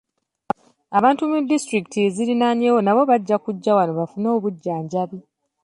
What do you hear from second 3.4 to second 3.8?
kujja